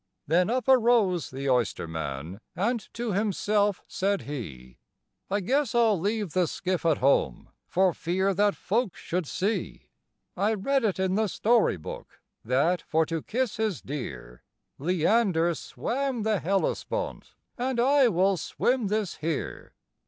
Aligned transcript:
Then 0.25 0.49
up 0.49 0.67
arose 0.67 1.29
the 1.29 1.47
oysterman, 1.47 2.39
and 2.55 2.91
to 2.95 3.11
himself 3.13 3.83
said 3.87 4.23
he, 4.23 4.79
"I 5.29 5.41
guess 5.41 5.75
I 5.75 5.81
'll 5.81 5.99
leave 5.99 6.33
the 6.33 6.47
skiff 6.47 6.87
at 6.87 6.97
home, 6.97 7.49
for 7.67 7.93
fear 7.93 8.33
that 8.33 8.55
folks 8.55 8.99
should 8.99 9.27
see 9.27 9.89
I 10.35 10.55
read 10.55 10.83
it 10.83 10.97
in 10.99 11.13
the 11.13 11.27
story 11.27 11.77
book, 11.77 12.19
that, 12.43 12.81
for 12.81 13.05
to 13.05 13.21
kiss 13.21 13.57
his 13.57 13.79
dear, 13.79 14.41
Leander 14.79 15.53
swam 15.53 16.23
the 16.23 16.39
Hellespont, 16.39 17.35
and 17.55 17.79
I 17.79 18.07
will 18.07 18.37
swim 18.37 18.87
this 18.87 19.17
here." 19.17 19.75